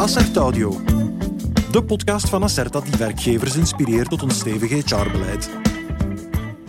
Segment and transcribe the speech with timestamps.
[0.00, 0.80] Assert Audio.
[1.70, 5.50] De podcast van Acerta die werkgevers inspireert tot een stevig HR-beleid.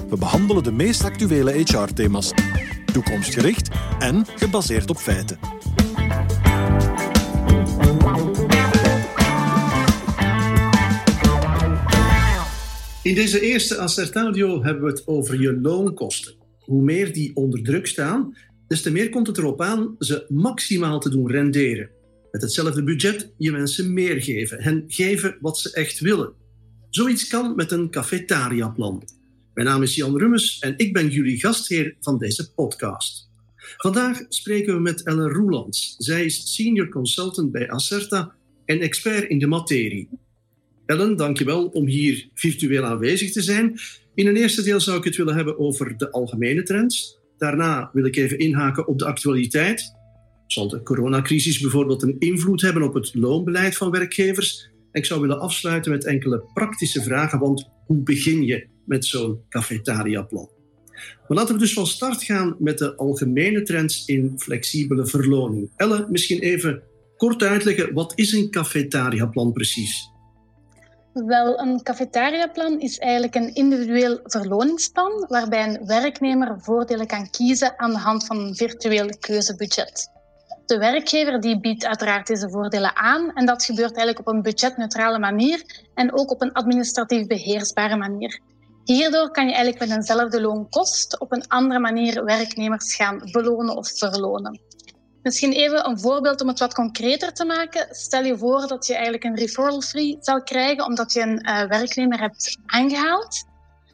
[0.10, 2.34] We behandelen de meest actuele HR-thema's.
[2.94, 5.40] Toekomstgericht en gebaseerd op feiten.
[13.04, 16.34] In deze eerste Acertadio hebben we het over je loonkosten.
[16.60, 18.38] Hoe meer die onder druk staan,
[18.68, 22.00] des te meer komt het erop aan ze maximaal te doen renderen.
[22.32, 26.34] Met hetzelfde budget je mensen meer geven, hen geven wat ze echt willen.
[26.90, 29.04] Zoiets kan met een cafetaria-plan.
[29.54, 33.30] Mijn naam is Jan Rummes en ik ben jullie gastheer van deze podcast.
[33.78, 35.96] Vandaag spreken we met Ellen Roelands.
[35.98, 40.10] Zij is senior consultant bij Acerta en expert in de materie.
[40.86, 43.80] Ellen, dankjewel om hier virtueel aanwezig te zijn.
[44.16, 47.20] In een eerste deel zou ik het willen hebben over de algemene trends.
[47.38, 49.94] Daarna wil ik even inhaken op de actualiteit.
[50.52, 54.70] Zal de coronacrisis bijvoorbeeld een invloed hebben op het loonbeleid van werkgevers?
[54.92, 60.50] ik zou willen afsluiten met enkele praktische vragen, want hoe begin je met zo'n cafetaria-plan?
[61.28, 65.72] Maar laten we dus van start gaan met de algemene trends in flexibele verloning.
[65.76, 66.82] Elle, misschien even
[67.18, 70.10] kort uitleggen, wat is een cafetaria-plan precies?
[71.14, 77.92] Wel, een cafetariaplan is eigenlijk een individueel verloningsplan waarbij een werknemer voordelen kan kiezen aan
[77.92, 80.20] de hand van een virtueel keuzebudget.
[80.72, 85.20] De werkgever die biedt uiteraard deze voordelen aan en dat gebeurt eigenlijk op een budgetneutrale
[85.20, 88.40] manier en ook op een administratief beheersbare manier.
[88.84, 93.98] Hierdoor kan je eigenlijk met eenzelfde loonkost op een andere manier werknemers gaan belonen of
[93.98, 94.60] verlonen.
[95.24, 97.88] Misschien even een voorbeeld om het wat concreter te maken.
[97.96, 101.64] Stel je voor dat je eigenlijk een referral fee zal krijgen omdat je een uh,
[101.68, 103.44] werknemer hebt aangehaald.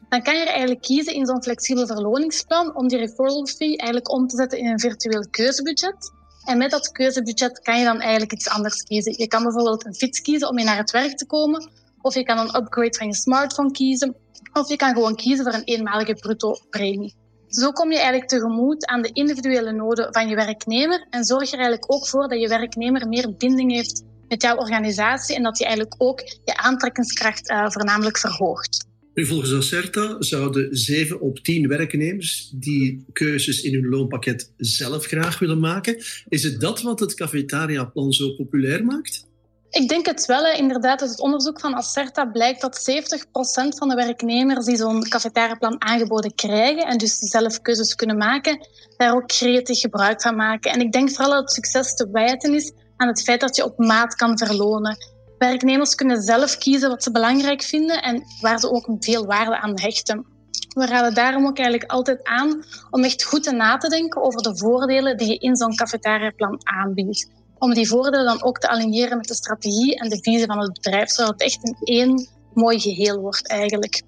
[0.08, 4.26] Dan kan je eigenlijk kiezen in zo'n flexibel verloningsplan om die referral fee eigenlijk om
[4.26, 6.16] te zetten in een virtueel keuzebudget.
[6.48, 9.14] En met dat keuzebudget kan je dan eigenlijk iets anders kiezen.
[9.16, 11.70] Je kan bijvoorbeeld een fiets kiezen om mee naar het werk te komen.
[12.00, 14.16] Of je kan een upgrade van je smartphone kiezen.
[14.52, 17.14] Of je kan gewoon kiezen voor een eenmalige bruto premie.
[17.48, 21.58] Zo kom je eigenlijk tegemoet aan de individuele noden van je werknemer en zorg er
[21.58, 25.64] eigenlijk ook voor dat je werknemer meer binding heeft met jouw organisatie en dat je
[25.64, 28.87] eigenlijk ook je aantrekkingskracht uh, voornamelijk verhoogt.
[29.26, 35.60] Volgens Acerta zouden 7 op 10 werknemers die keuzes in hun loonpakket zelf graag willen
[35.60, 36.02] maken.
[36.28, 39.26] Is het dat wat het cafetaria-plan zo populair maakt?
[39.70, 40.52] Ik denk het wel.
[40.56, 45.82] Inderdaad, uit het onderzoek van Acerta blijkt dat 70% van de werknemers die zo'n cafetariaplan
[45.82, 50.72] aangeboden krijgen en dus zelf keuzes kunnen maken, daar ook creatief gebruik van maken.
[50.72, 53.64] En ik denk vooral dat het succes te wijten is aan het feit dat je
[53.64, 54.96] op maat kan verlonen.
[55.38, 59.80] Werknemers kunnen zelf kiezen wat ze belangrijk vinden en waar ze ook veel waarde aan
[59.80, 60.26] hechten.
[60.68, 64.56] We raden daarom ook eigenlijk altijd aan om echt goed na te denken over de
[64.56, 69.26] voordelen die je in zo'n cafetariaplan aanbiedt om die voordelen dan ook te aligneren met
[69.26, 73.20] de strategie en de visie van het bedrijf, zodat het echt een één mooi geheel
[73.20, 74.02] wordt eigenlijk.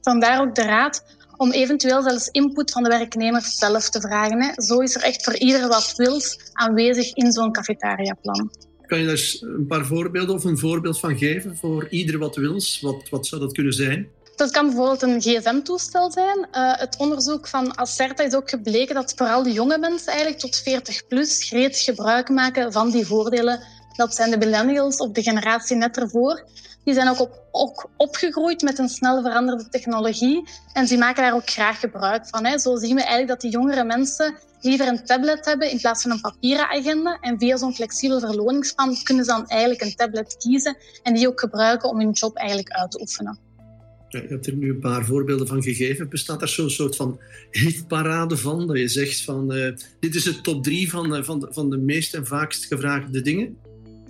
[0.00, 1.04] Vandaar ook de raad
[1.36, 4.62] om eventueel zelfs input van de werknemers zelf te vragen.
[4.62, 8.50] Zo is er echt voor ieder wat wils aanwezig in zo'n cafetariaplan.
[8.88, 12.80] Kan je daar een paar voorbeelden of een voorbeeld van geven voor ieder wat wils?
[12.80, 14.08] Wat, wat zou dat kunnen zijn?
[14.36, 16.38] Dat kan bijvoorbeeld een gsm-toestel zijn.
[16.38, 20.56] Uh, het onderzoek van Acerta is ook gebleken dat vooral de jonge mensen eigenlijk tot
[20.56, 23.60] 40 plus gretig gebruik maken van die voordelen.
[23.98, 26.44] Dat zijn de millennials of de generatie net ervoor.
[26.84, 31.34] Die zijn ook, op, ook opgegroeid met een snel veranderde technologie en die maken daar
[31.34, 32.44] ook graag gebruik van.
[32.44, 32.58] Hè.
[32.58, 36.10] Zo zien we eigenlijk dat die jongere mensen liever een tablet hebben in plaats van
[36.10, 37.18] een papieren agenda.
[37.20, 41.40] En via zo'n flexibel verloningsplan kunnen ze dan eigenlijk een tablet kiezen en die ook
[41.40, 43.38] gebruiken om hun job eigenlijk uit te oefenen.
[44.08, 46.08] Je hebt er nu een paar voorbeelden van gegeven.
[46.08, 47.20] Bestaat er zo'n soort van
[47.50, 48.66] hitparade van?
[48.66, 51.70] Dat je zegt van uh, dit is het top drie van, uh, van, de, van
[51.70, 53.56] de meest en vaakst gevraagde dingen?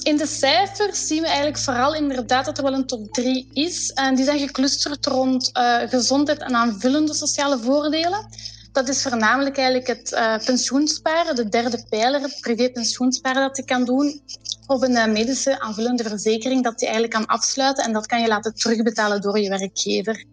[0.03, 3.91] In de cijfers zien we eigenlijk vooral inderdaad dat er wel een top 3 is.
[3.91, 8.27] En die zijn geclusterd rond uh, gezondheid en aanvullende sociale voordelen.
[8.73, 13.65] Dat is voornamelijk eigenlijk het uh, pensioensparen, de derde pijler, het privé pensioensparen dat je
[13.65, 14.23] kan doen.
[14.67, 18.29] Of een uh, medische aanvullende verzekering dat je eigenlijk kan afsluiten en dat kan je
[18.29, 20.25] laten terugbetalen door je werkgever.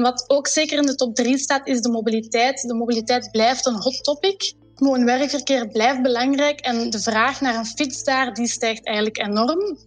[0.00, 2.62] Wat ook zeker in de top 3 staat, is de mobiliteit.
[2.62, 4.52] De mobiliteit blijft een hot topic.
[4.80, 9.78] Woon-werkverkeer blijft belangrijk en de vraag naar een fiets daar die stijgt eigenlijk enorm.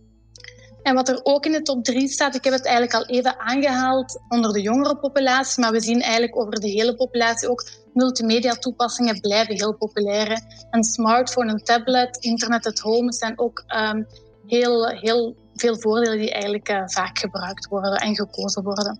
[0.83, 3.39] En wat er ook in de top 3 staat, ik heb het eigenlijk al even
[3.39, 8.53] aangehaald onder de jongere populatie, maar we zien eigenlijk over de hele populatie ook multimedia
[8.53, 10.41] toepassingen blijven heel populair.
[10.71, 14.07] Een smartphone, een tablet, internet at home zijn ook um,
[14.47, 18.99] heel, heel veel voordelen die eigenlijk uh, vaak gebruikt worden en gekozen worden.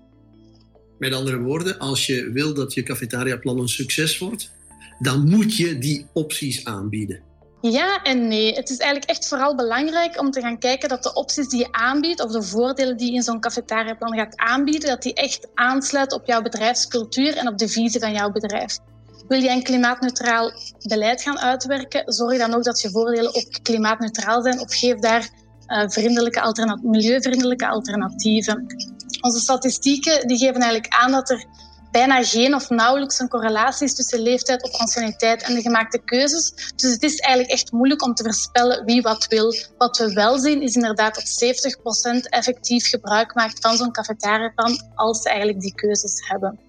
[0.98, 4.52] Met andere woorden, als je wil dat je cafetaria-plan een succes wordt,
[5.00, 7.32] dan moet je die opties aanbieden.
[7.62, 8.54] Ja en nee.
[8.54, 11.72] Het is eigenlijk echt vooral belangrijk om te gaan kijken dat de opties die je
[11.72, 16.18] aanbiedt of de voordelen die je in zo'n cafetariaplan gaat aanbieden, dat die echt aansluiten
[16.18, 18.78] op jouw bedrijfscultuur en op de visie van jouw bedrijf.
[19.28, 24.42] Wil je een klimaatneutraal beleid gaan uitwerken, zorg dan ook dat je voordelen ook klimaatneutraal
[24.42, 25.30] zijn of geef daar
[25.68, 28.66] uh, vriendelijke milieuvriendelijke alternatieven.
[29.22, 31.46] Onze statistieken die geven eigenlijk aan dat er
[31.94, 36.54] bijna geen of nauwelijks een correlatie is tussen leeftijd of anciëniteit en de gemaakte keuzes.
[36.76, 39.56] Dus het is eigenlijk echt moeilijk om te voorspellen wie wat wil.
[39.78, 41.56] Wat we wel zien is inderdaad dat
[42.26, 46.60] 70% effectief gebruik maakt van zo'n cafetariaplan als ze eigenlijk die keuzes hebben.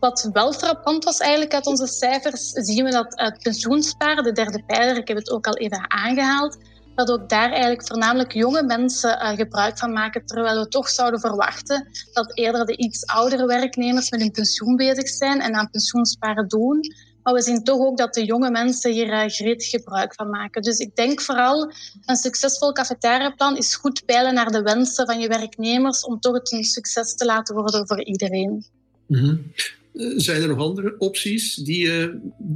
[0.00, 4.62] Wat wel frappant was eigenlijk uit onze cijfers, zien we dat het pensioensparen, de derde
[4.66, 6.56] pijler, ik heb het ook al even aangehaald,
[6.94, 11.20] dat ook daar eigenlijk voornamelijk jonge mensen uh, gebruik van maken, terwijl we toch zouden
[11.20, 16.48] verwachten dat eerder de iets oudere werknemers met hun pensioen bezig zijn en aan pensioensparen
[16.48, 16.80] doen.
[17.22, 20.62] Maar we zien toch ook dat de jonge mensen hier uh, gretig gebruik van maken.
[20.62, 21.72] Dus ik denk vooral
[22.04, 26.52] een succesvol cafetariaplan is goed peilen naar de wensen van je werknemers om toch het
[26.52, 28.64] een succes te laten worden voor iedereen.
[29.06, 29.52] Mm -hmm.
[30.16, 32.10] Zijn er nog andere opties die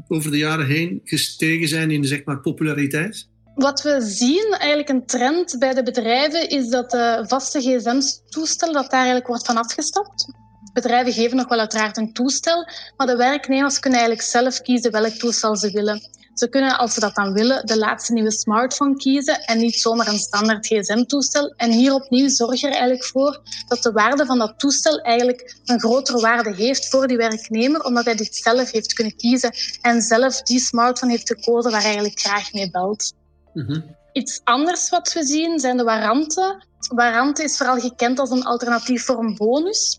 [0.09, 3.29] over de jaren heen gestegen zijn in zeg maar, populariteit?
[3.55, 8.91] Wat we zien, eigenlijk een trend bij de bedrijven, is dat de vaste gsm-toestel, dat
[8.91, 10.27] daar eigenlijk wordt van afgestapt.
[10.73, 15.13] Bedrijven geven nog wel uiteraard een toestel, maar de werknemers kunnen eigenlijk zelf kiezen welk
[15.13, 16.01] toestel ze willen.
[16.35, 20.09] Ze kunnen, als ze dat dan willen, de laatste nieuwe smartphone kiezen en niet zomaar
[20.09, 21.55] een standaard gsm-toestel.
[21.57, 25.57] En hier opnieuw zorg je er eigenlijk voor dat de waarde van dat toestel eigenlijk
[25.65, 30.03] een grotere waarde heeft voor die werknemer, omdat hij dit zelf heeft kunnen kiezen en
[30.03, 33.13] zelf die smartphone heeft gekozen waar hij eigenlijk graag mee belt.
[33.55, 33.81] Mhm.
[34.13, 36.67] Iets anders wat we zien zijn de waranten.
[36.89, 39.99] Warante is vooral gekend als een alternatief voor een bonus.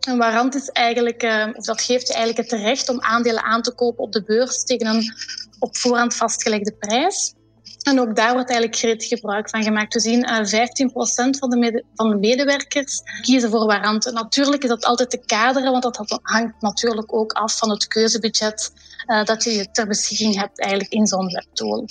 [0.00, 3.62] Een warant is eigenlijk, uh, of dat geeft je eigenlijk het recht om aandelen aan
[3.62, 5.12] te kopen op de beurs tegen een
[5.58, 7.34] op voorhand vastgelegde prijs.
[7.82, 9.94] En ook daar wordt eigenlijk gretig gebruik van gemaakt.
[9.94, 14.14] We zien uh, eh, 15% van de, van de medewerkers kiezen voor waranten.
[14.14, 18.72] Natuurlijk is dat altijd te kaderen, want dat hangt natuurlijk ook af van het keuzebudget
[19.06, 21.88] uh, dat je ter beschikking hebt eigenlijk in zo'n webtool.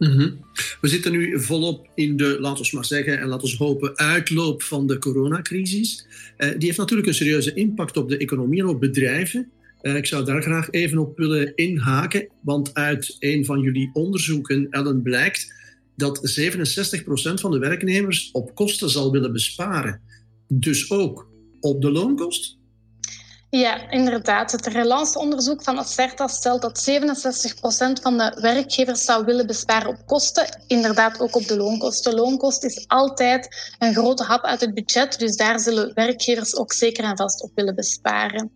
[0.00, 0.30] Mhm.
[0.80, 4.62] We zitten nu volop in de, laten we maar zeggen, en laten we hopen, uitloop
[4.62, 6.06] van de coronacrisis.
[6.38, 9.50] Uh, die heeft natuurlijk een serieuze impact op de economie en op bedrijven.
[9.82, 14.66] Uh, ik zou daar graag even op willen inhaken, want uit een van jullie onderzoeken,
[14.70, 15.54] Ellen, blijkt
[15.96, 20.00] dat 67% van de werknemers op kosten zal willen besparen.
[20.48, 21.28] Dus ook
[21.60, 22.58] op de loonkost?
[23.50, 24.52] Ja, inderdaad.
[24.52, 30.46] Het relance-onderzoek van Acerta stelt dat 67% van de werkgevers zou willen besparen op kosten.
[30.66, 32.14] Inderdaad, ook op de loonkosten.
[32.14, 37.04] loonkost is altijd een grote hap uit het budget, dus daar zullen werkgevers ook zeker
[37.04, 38.50] en vast op willen besparen.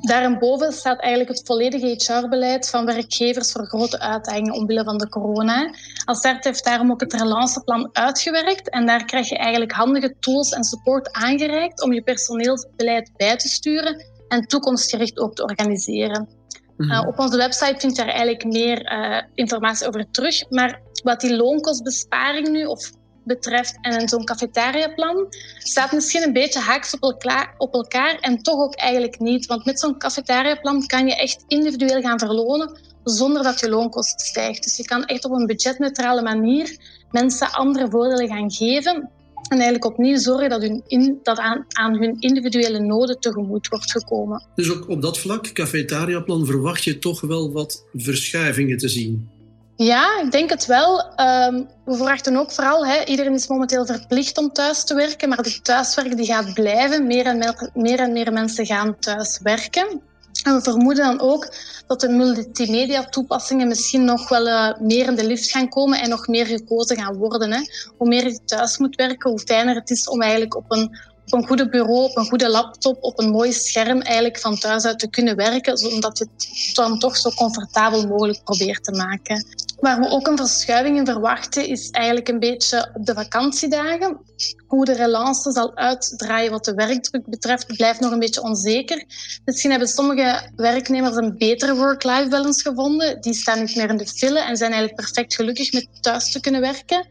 [0.00, 5.74] Daarboven staat eigenlijk het volledige HR-beleid van werkgevers voor grote uitdagingen omwille van de corona.
[6.04, 10.64] Acert heeft daarom ook het relanceplan uitgewerkt en daar krijg je eigenlijk handige tools en
[10.64, 16.28] support aangereikt om je personeelsbeleid bij te sturen en toekomstgericht ook te organiseren.
[16.76, 16.90] Mhm.
[16.90, 20.50] Uh, op onze website vind je daar eigenlijk meer uh, informatie over terug.
[20.50, 22.90] Maar wat die loonkostbesparing nu of
[23.24, 25.26] betreft en zo'n cafetariaplan
[25.58, 29.46] staat misschien een beetje haaks op elkaar, op elkaar en toch ook eigenlijk niet.
[29.46, 34.64] Want met zo'n cafetariaplan kan je echt individueel gaan verlonen zonder dat je loonkost stijgt.
[34.64, 36.76] Dus je kan echt op een budgetneutrale manier
[37.10, 39.10] mensen andere voordelen gaan geven
[39.48, 43.90] en eigenlijk opnieuw zorgen dat, hun in, dat aan, aan hun individuele noden tegemoet wordt
[43.90, 44.46] gekomen.
[44.54, 49.28] Dus ook op dat vlak, cafetariaplan, verwacht je toch wel wat verschuivingen te zien?
[49.76, 50.98] Ja, ik denk het wel.
[50.98, 55.42] Um, we verwachten ook vooral, hè, iedereen is momenteel verplicht om thuis te werken, maar
[55.42, 57.06] de thuiswerk die gaat blijven.
[57.06, 60.00] Meer en meer, meer, en meer mensen gaan thuis werken.
[60.42, 61.54] En we vermoeden dan ook
[61.86, 66.26] dat de multimedia-toepassingen misschien nog wel uh, meer in de lift gaan komen en nog
[66.26, 67.52] meer gekozen gaan worden.
[67.52, 67.60] Hè.
[67.96, 70.98] Hoe meer je thuis moet werken, hoe fijner het is om eigenlijk op een,
[71.32, 74.84] op een goede bureau, op een goede laptop, op een mooi scherm eigenlijk van thuis
[74.84, 79.44] uit te kunnen werken, zodat je het dan toch zo comfortabel mogelijk probeert te maken.
[79.80, 84.18] Waar we ook een verschuiving in verwachten, is eigenlijk een beetje op de vakantiedagen.
[84.66, 89.04] Hoe de relance zal uitdraaien wat de werkdruk betreft, blijft nog een beetje onzeker.
[89.44, 93.20] Misschien hebben sommige werknemers een betere work-life balance gevonden.
[93.20, 96.40] Die staan niet meer in de file en zijn eigenlijk perfect gelukkig met thuis te
[96.40, 97.06] kunnen werken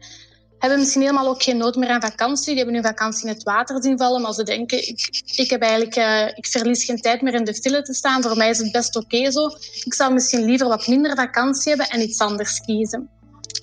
[0.58, 2.46] hebben misschien helemaal ook geen nood meer aan vakantie.
[2.46, 5.62] Die hebben hun vakantie in het water zien vallen, maar ze denken, ik, ik, heb
[5.62, 8.22] eigenlijk, uh, ik verlies geen tijd meer in de file te staan.
[8.22, 9.46] Voor mij is het best oké zo.
[9.84, 13.08] Ik zou misschien liever wat minder vakantie hebben en iets anders kiezen.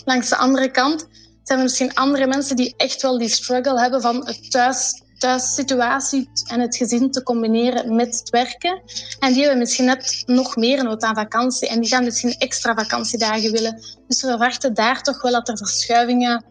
[0.05, 1.07] Langs de andere kant
[1.43, 6.29] zijn er misschien andere mensen die echt wel die struggle hebben van het thuis thuissituatie
[6.47, 8.81] en het gezin te combineren met het werken.
[9.19, 12.75] En die hebben misschien net nog meer nood aan vakantie en die gaan misschien extra
[12.75, 13.81] vakantiedagen willen.
[14.07, 16.45] Dus we verwachten daar toch wel dat er verschuivingen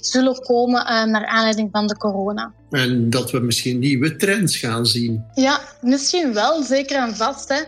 [0.00, 2.52] zullen komen uh, naar aanleiding van de corona.
[2.70, 5.24] En dat we misschien nieuwe trends gaan zien.
[5.34, 7.48] Ja, misschien wel, zeker en vast.
[7.48, 7.60] Hè.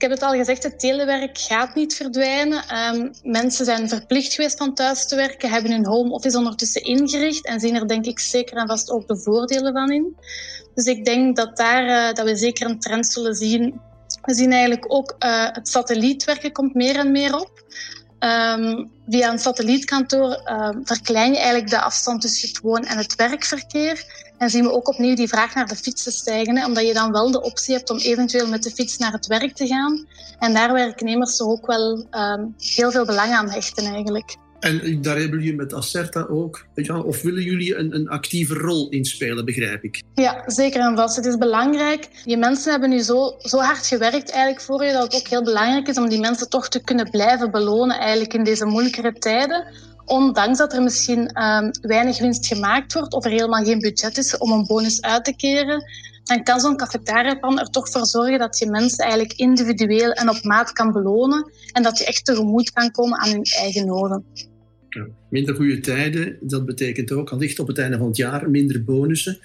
[0.00, 2.62] Ik heb het al gezegd, het telewerk gaat niet verdwijnen.
[2.94, 7.46] Um, mensen zijn verplicht geweest van thuis te werken, hebben hun home office ondertussen ingericht
[7.46, 10.16] en zien er denk ik zeker en vast ook de voordelen van in.
[10.74, 13.80] Dus ik denk dat, daar, uh, dat we zeker een trend zullen zien.
[14.22, 17.64] We zien eigenlijk ook uh, het satellietwerken komt meer en meer op.
[18.24, 23.14] Um, via een satellietkantoor uh, verklein je eigenlijk de afstand tussen het woon- en het
[23.14, 24.04] werkverkeer.
[24.38, 26.64] En zien we ook opnieuw die vraag naar de fietsen stijgen.
[26.64, 29.54] Omdat je dan wel de optie hebt om eventueel met de fiets naar het werk
[29.54, 30.06] te gaan.
[30.38, 34.36] En daar werknemers ook wel um, heel veel belang aan hechten eigenlijk.
[34.60, 38.88] En daar hebben jullie met Acerta ook, ja, of willen jullie een, een actieve rol
[38.88, 40.02] inspelen, begrijp ik?
[40.14, 41.16] Ja, zeker en vast.
[41.16, 42.08] Het is belangrijk.
[42.24, 45.44] Die mensen hebben nu zo, zo hard gewerkt eigenlijk voor je, dat het ook heel
[45.44, 49.66] belangrijk is om die mensen toch te kunnen blijven belonen eigenlijk in deze moeilijkere tijden.
[50.04, 54.38] Ondanks dat er misschien um, weinig winst gemaakt wordt of er helemaal geen budget is
[54.38, 55.84] om een bonus uit te keren,
[56.24, 60.42] dan kan zo'n cafetariaplan er toch voor zorgen dat je mensen eigenlijk individueel en op
[60.42, 64.24] maat kan belonen en dat je echt tegemoet kan komen aan hun eigen noden.
[65.28, 69.38] Minder goede tijden, dat betekent ook allicht op het einde van het jaar minder bonussen.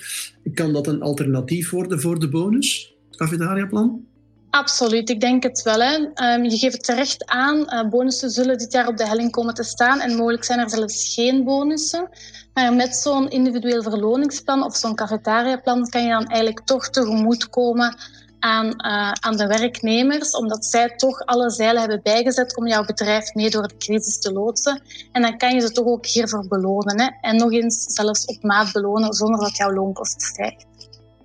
[0.53, 4.05] Kan dat een alternatief worden voor de bonus, het cafetariaplan?
[4.49, 5.81] Absoluut, ik denk het wel.
[5.81, 5.95] Hè.
[5.95, 9.63] Um, je geeft terecht aan, uh, bonussen zullen dit jaar op de helling komen te
[9.63, 12.09] staan en mogelijk zijn er zelfs geen bonussen.
[12.53, 17.97] Maar met zo'n individueel verloningsplan of zo'n cafetariaplan kan je dan eigenlijk toch tegemoetkomen
[18.45, 23.33] aan, uh, aan de werknemers, omdat zij toch alle zeilen hebben bijgezet om jouw bedrijf
[23.33, 24.81] mee door de crisis te loodsen.
[25.11, 27.01] En dan kan je ze toch ook hiervoor belonen.
[27.01, 27.09] Hè?
[27.21, 30.65] En nog eens zelfs op maat belonen zonder dat jouw loonkosten stijgt.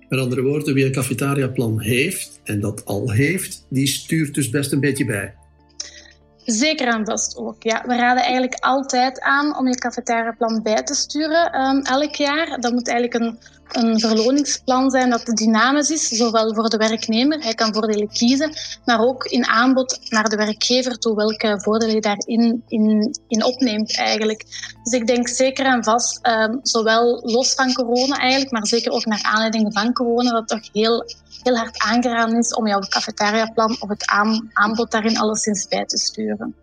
[0.09, 4.71] Met andere woorden, wie een cafetariaplan heeft, en dat al heeft, die stuurt dus best
[4.71, 5.33] een beetje bij.
[6.45, 7.63] Zeker en vast ook.
[7.63, 7.83] Ja.
[7.87, 12.59] We raden eigenlijk altijd aan om je cafetariaplan bij te sturen um, elk jaar.
[12.59, 13.39] Dat moet eigenlijk een,
[13.71, 18.53] een verloningsplan zijn dat dynamisch is, zowel voor de werknemer, hij kan voordelen kiezen,
[18.85, 23.97] maar ook in aanbod naar de werkgever toe welke voordelen je daarin in, in opneemt
[23.97, 24.45] eigenlijk.
[24.83, 29.05] Dus ik denk zeker en vast, um, zowel los van corona eigenlijk, maar zeker ook
[29.05, 31.05] naar aanleiding van corona, dat toch heel,
[31.43, 35.97] heel hard aangeraden is om jouw cafetariaplan of het aan, aanbod daarin alleszins bij te
[35.97, 36.55] sturen.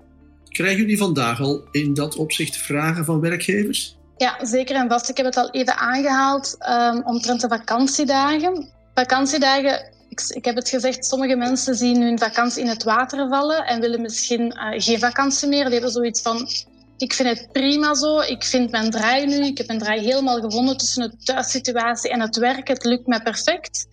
[0.48, 3.97] Krijgen jullie vandaag al in dat opzicht vragen van werkgevers?
[4.18, 5.08] Ja, zeker en vast.
[5.08, 8.68] Ik heb het al even aangehaald um, omtrent de vakantiedagen.
[8.94, 13.66] Vakantiedagen, ik, ik, heb het gezegd, sommige mensen zien hun vakantie in het water vallen
[13.66, 15.64] en willen misschien uh, geen vakantie meer.
[15.64, 16.48] Die hebben zoiets van,
[16.96, 20.40] ik vind het prima zo, ik vind mijn draai nu, ik heb mijn draai helemaal
[20.40, 22.68] gevonden tussen de thuissituatie en het werk.
[22.68, 23.87] Het lukt mij perfect.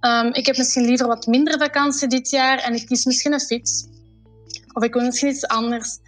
[0.00, 3.40] Um, ik heb misschien liever wat minder vakantie dit jaar en ik kies misschien een
[3.40, 3.86] fiets.
[4.72, 5.98] Of ik wil misschien iets anders.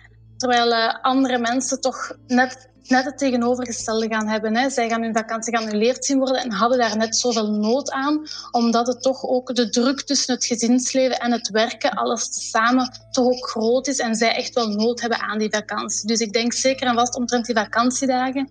[0.43, 4.57] Terwijl uh, andere mensen toch net net het tegenovergestelde gaan hebben.
[4.57, 4.71] Hè.
[4.71, 8.87] Zij gaan hun vakantie geannuleerd zien worden en hadden daar net zoveel nood aan, omdat
[8.87, 13.49] het toch ook de druk tussen het gezinsleven en het werken, alles samen, toch ook
[13.49, 16.07] groot is en zij echt wel nood hebben aan die vakantie.
[16.07, 18.51] Dus ik denk zeker en vast omtrent die vakantiedagen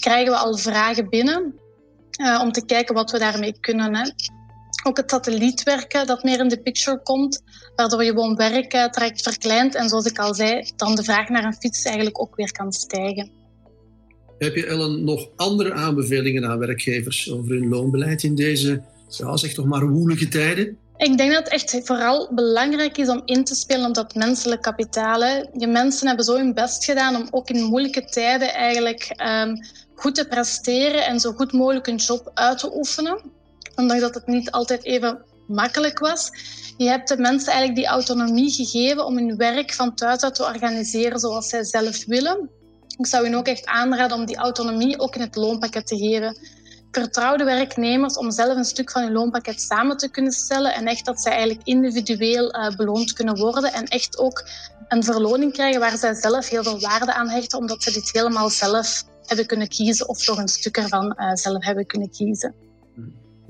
[0.00, 1.54] krijgen we al vragen binnen
[2.20, 3.94] uh, om te kijken wat we daarmee kunnen.
[3.94, 4.10] Hè.
[4.82, 7.42] Ook het satellietwerken dat meer in de picture komt,
[7.76, 11.84] waardoor je woon-werk-traject verkleint en zoals ik al zei, dan de vraag naar een fiets
[11.84, 13.30] eigenlijk ook weer kan stijgen.
[14.38, 19.52] Heb je, Ellen, nog andere aanbevelingen aan werkgevers over hun loonbeleid in deze, ja, zeg
[19.52, 20.76] toch maar, woelige tijden?
[20.96, 24.62] Ik denk dat het echt vooral belangrijk is om in te spelen op dat menselijk
[24.62, 25.22] kapitaal.
[25.22, 25.44] Hè.
[25.52, 30.14] Je mensen hebben zo hun best gedaan om ook in moeilijke tijden eigenlijk um, goed
[30.14, 33.20] te presteren en zo goed mogelijk een job uit te oefenen.
[33.74, 36.30] Omdat dat het niet altijd even makkelijk was.
[36.76, 40.44] Je hebt de mensen eigenlijk die autonomie gegeven om hun werk van thuis uit te
[40.44, 42.50] organiseren zoals zij zelf willen.
[42.98, 46.38] Ik zou u ook echt aanraden om die autonomie ook in het loonpakket te geven.
[46.90, 50.86] Vertrouw de werknemers om zelf een stuk van hun loonpakket samen te kunnen stellen en
[50.86, 54.48] echt dat zij eigenlijk individueel uh, beloond kunnen worden en echt ook
[54.88, 58.50] een verloning krijgen waar zij zelf heel veel waarde aan hechten, omdat ze dit helemaal
[58.50, 62.54] zelf hebben kunnen kiezen of toch een stuk ervan uh, zelf hebben kunnen kiezen.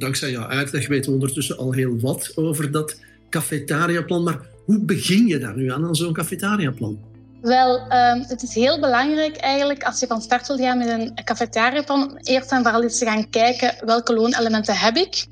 [0.02, 4.22] Dankzij jouw uitleg weten we ondertussen al heel wat over dat cafetariaplan.
[4.22, 6.98] Maar hoe begin je daar nu aan, aan zo'n cafetariaplan?
[7.40, 11.24] Wel, um, het is heel belangrijk eigenlijk als je van start wil gaan met een
[11.24, 15.26] cafetariaplan, eerst en vooral eens te gaan kijken welke loonelementen heb ik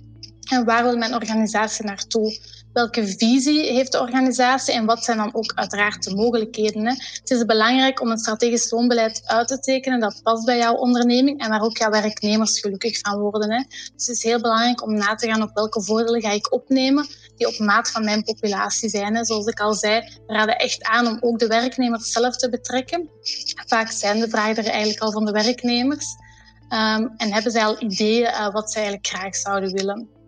[0.50, 2.38] en waar wil mijn organisatie naartoe.
[2.72, 6.86] Welke visie heeft de organisatie en wat zijn dan ook uiteraard de mogelijkheden.
[6.86, 11.40] Het is belangrijk om een strategisch loonbeleid uit te tekenen dat past bij jouw onderneming
[11.40, 13.52] en waar ook jouw werknemers gelukkig van worden.
[13.52, 13.62] Hè.
[13.68, 17.06] Dus het is heel belangrijk om na te gaan op welke voordelen ga ik opnemen
[17.36, 19.24] die op maat van mijn populatie zijn.
[19.24, 23.08] Zoals ik al zei, we raden echt aan om ook de werknemers zelf te betrekken.
[23.66, 26.06] Vaak zijn de vragen er eigenlijk al van de werknemers.
[26.68, 30.19] Um, en hebben zij al ideeën uh, wat zij eigenlijk graag zouden willen.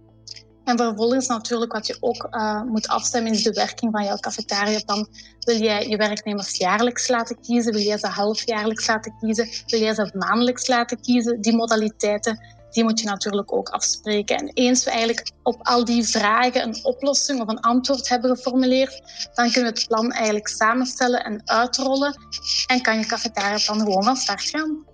[0.64, 5.08] En vervolgens natuurlijk wat je ook uh, moet afstemmen is de werking van jouw cafetariaplan.
[5.40, 7.72] Wil jij je werknemers jaarlijks laten kiezen?
[7.72, 9.48] Wil jij ze halfjaarlijks laten kiezen?
[9.66, 11.40] Wil jij ze maandelijks laten kiezen?
[11.40, 12.38] Die modaliteiten
[12.72, 14.36] die moet je natuurlijk ook afspreken.
[14.36, 19.02] En eens we eigenlijk op al die vragen een oplossing of een antwoord hebben geformuleerd,
[19.34, 22.16] dan kunnen we het plan eigenlijk samenstellen en uitrollen
[22.66, 24.91] en kan je cafetariaplan gewoon van start gaan.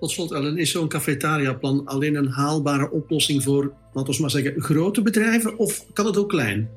[0.00, 4.62] Tot slot, Ellen, is zo'n cafetariaplan alleen een haalbare oplossing voor, laten we maar zeggen,
[4.62, 6.70] grote bedrijven of kan het ook klein?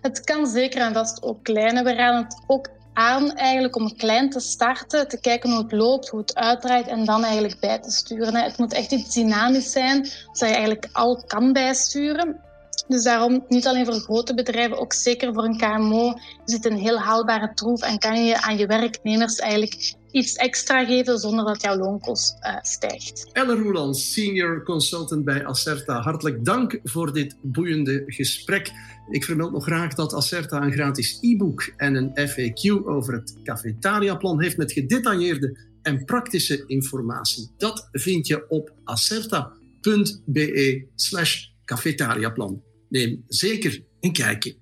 [0.00, 1.84] Het kan zeker en vast ook klein.
[1.84, 6.08] We raden het ook aan eigenlijk om klein te starten, te kijken hoe het loopt,
[6.08, 8.34] hoe het uitdraait en dan eigenlijk bij te sturen.
[8.34, 12.40] Het moet echt iets dynamisch zijn, zodat je eigenlijk al kan bijsturen.
[12.88, 16.14] Dus daarom, niet alleen voor grote bedrijven, ook zeker voor een KMO,
[16.44, 20.84] is het een heel haalbare troef en kan je aan je werknemers eigenlijk iets extra
[20.84, 23.28] geven zonder dat jouw loonkost uh, stijgt.
[23.32, 26.00] Ellen Roelands, senior consultant bij Acerta.
[26.00, 28.72] Hartelijk dank voor dit boeiende gesprek.
[29.10, 34.42] Ik vermeld nog graag dat Acerta een gratis e-book en een FAQ over het cafetariaplan
[34.42, 37.50] heeft met gedetailleerde en praktische informatie.
[37.56, 42.62] Dat vind je op acerta.be slash cafetariaplan.
[42.88, 44.56] Neem zeker een kijkje.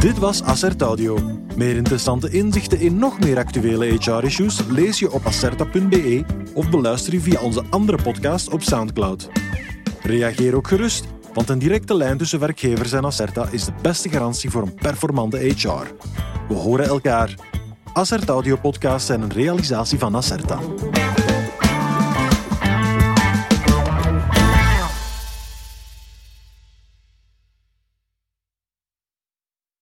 [0.00, 1.48] Dit was Acert Audio.
[1.60, 6.24] Meer interessante inzichten in nog meer actuele HR-issues lees je op acerta.be
[6.54, 9.28] of beluister je via onze andere podcast op Soundcloud.
[10.02, 14.50] Reageer ook gerust, want een directe lijn tussen werkgevers en Acerta is de beste garantie
[14.50, 15.86] voor een performante HR.
[16.48, 17.34] We horen elkaar.
[17.92, 20.58] Acert Audio podcasts zijn een realisatie van Acerta.